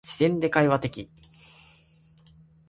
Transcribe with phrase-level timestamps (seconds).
[0.03, 1.11] 自然で会話的